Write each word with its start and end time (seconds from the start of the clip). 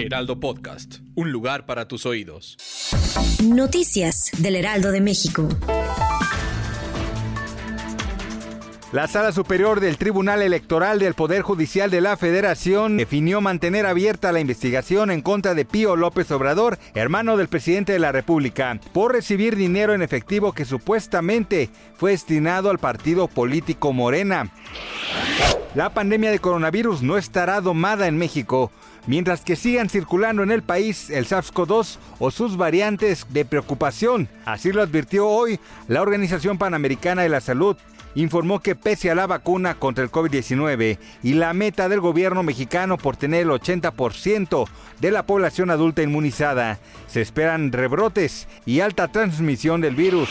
Heraldo 0.00 0.40
Podcast, 0.40 1.00
un 1.14 1.30
lugar 1.30 1.66
para 1.66 1.86
tus 1.86 2.06
oídos. 2.06 2.56
Noticias 3.44 4.30
del 4.38 4.56
Heraldo 4.56 4.92
de 4.92 5.00
México. 5.02 5.46
La 8.92 9.06
Sala 9.06 9.30
Superior 9.30 9.78
del 9.78 9.98
Tribunal 9.98 10.42
Electoral 10.42 10.98
del 10.98 11.14
Poder 11.14 11.42
Judicial 11.42 11.90
de 11.90 12.00
la 12.00 12.16
Federación 12.16 12.96
definió 12.96 13.40
mantener 13.40 13.86
abierta 13.86 14.32
la 14.32 14.40
investigación 14.40 15.10
en 15.10 15.20
contra 15.20 15.54
de 15.54 15.64
Pío 15.64 15.94
López 15.94 16.30
Obrador, 16.32 16.78
hermano 16.94 17.36
del 17.36 17.48
presidente 17.48 17.92
de 17.92 18.00
la 18.00 18.10
República, 18.10 18.80
por 18.92 19.12
recibir 19.12 19.54
dinero 19.54 19.94
en 19.94 20.02
efectivo 20.02 20.52
que 20.52 20.64
supuestamente 20.64 21.68
fue 21.94 22.12
destinado 22.12 22.70
al 22.70 22.78
partido 22.78 23.28
político 23.28 23.92
Morena. 23.92 24.50
La 25.76 25.94
pandemia 25.94 26.32
de 26.32 26.40
coronavirus 26.40 27.00
no 27.02 27.16
estará 27.16 27.60
domada 27.60 28.08
en 28.08 28.18
México 28.18 28.72
mientras 29.06 29.42
que 29.42 29.54
sigan 29.54 29.88
circulando 29.88 30.42
en 30.42 30.50
el 30.50 30.62
país 30.62 31.10
el 31.10 31.26
SARS-CoV-2 31.26 31.98
o 32.18 32.30
sus 32.32 32.56
variantes 32.56 33.24
de 33.30 33.44
preocupación. 33.44 34.28
Así 34.44 34.72
lo 34.72 34.82
advirtió 34.82 35.28
hoy 35.28 35.60
la 35.86 36.02
Organización 36.02 36.58
Panamericana 36.58 37.22
de 37.22 37.28
la 37.28 37.40
Salud. 37.40 37.76
Informó 38.16 38.58
que 38.58 38.74
pese 38.74 39.12
a 39.12 39.14
la 39.14 39.28
vacuna 39.28 39.74
contra 39.74 40.02
el 40.02 40.10
COVID-19 40.10 40.98
y 41.22 41.34
la 41.34 41.54
meta 41.54 41.88
del 41.88 42.00
gobierno 42.00 42.42
mexicano 42.42 42.98
por 42.98 43.16
tener 43.16 43.42
el 43.42 43.50
80% 43.50 44.68
de 45.00 45.10
la 45.12 45.24
población 45.24 45.70
adulta 45.70 46.02
inmunizada, 46.02 46.80
se 47.06 47.20
esperan 47.20 47.70
rebrotes 47.70 48.48
y 48.66 48.80
alta 48.80 49.06
transmisión 49.06 49.80
del 49.80 49.94
virus. 49.94 50.28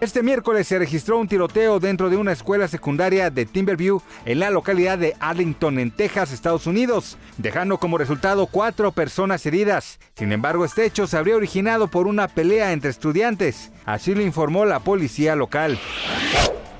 Este 0.00 0.22
miércoles 0.22 0.66
se 0.66 0.78
registró 0.78 1.18
un 1.18 1.28
tiroteo 1.28 1.78
dentro 1.78 2.08
de 2.08 2.16
una 2.16 2.32
escuela 2.32 2.68
secundaria 2.68 3.28
de 3.28 3.44
Timberview 3.44 4.00
en 4.24 4.38
la 4.38 4.48
localidad 4.48 4.96
de 4.96 5.14
Arlington, 5.20 5.78
en 5.78 5.90
Texas, 5.90 6.32
Estados 6.32 6.66
Unidos, 6.66 7.18
dejando 7.36 7.76
como 7.76 7.98
resultado 7.98 8.46
cuatro 8.46 8.92
personas 8.92 9.44
heridas. 9.44 10.00
Sin 10.16 10.32
embargo, 10.32 10.64
este 10.64 10.86
hecho 10.86 11.06
se 11.06 11.18
habría 11.18 11.36
originado 11.36 11.88
por 11.88 12.06
una 12.06 12.28
pelea 12.28 12.72
entre 12.72 12.88
estudiantes, 12.88 13.72
así 13.84 14.14
lo 14.14 14.22
informó 14.22 14.64
la 14.64 14.80
policía 14.80 15.36
local. 15.36 15.78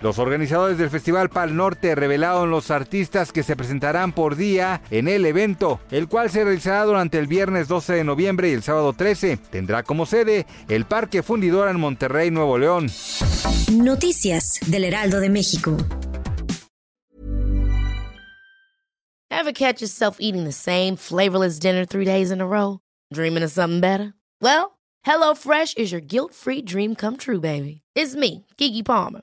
Los 0.03 0.19
organizadores 0.19 0.79
del 0.79 0.89
Festival 0.89 1.29
Pal 1.29 1.55
Norte 1.55 1.95
revelaron 1.95 2.51
los 2.51 2.71
artistas 2.71 3.33
que 3.33 3.43
se 3.43 3.55
presentarán 3.55 4.13
por 4.13 4.35
día 4.35 4.81
en 4.91 5.09
el 5.09 5.27
evento, 5.27 5.79
el 5.91 6.09
cual 6.09 6.31
se 6.31 6.43
realizará 6.43 6.85
durante 6.85 7.19
el 7.19 7.27
viernes 7.27 7.69
12 7.69 7.95
de 7.95 8.05
noviembre 8.05 8.49
y 8.49 8.53
el 8.53 8.63
sábado 8.63 8.95
13. 8.95 9.37
Tendrá 9.51 9.83
como 9.83 10.07
sede 10.07 10.47
el 10.69 10.87
Parque 10.87 11.23
Fundidora 11.23 11.71
en 11.71 11.81
Monterrey, 11.81 12.31
Nuevo 12.31 12.57
León. 12.57 12.87
Noticias 13.73 14.59
del 14.69 14.85
Heraldo 14.85 15.21
de 15.21 15.29
México. 15.29 15.77
Ever 19.31 19.53
catch 19.53 19.81
yourself 19.81 20.17
eating 20.19 20.45
the 20.45 20.53
same 20.53 20.97
flavorless 20.97 21.59
dinner 21.59 21.85
three 21.85 22.05
days 22.05 22.31
in 22.31 22.41
a 22.41 22.47
row? 22.47 22.81
Dreaming 23.13 23.43
of 23.43 23.51
something 23.51 23.81
better? 23.81 24.15
Well, 24.41 24.79
HelloFresh 25.07 25.77
is 25.79 25.93
your 25.93 26.01
guilt-free 26.01 26.63
dream 26.63 26.95
come 26.95 27.17
true, 27.17 27.41
baby. 27.41 27.83
It's 27.95 28.15
me, 28.15 28.47
Kiki 28.57 28.83
Palmer. 28.83 29.23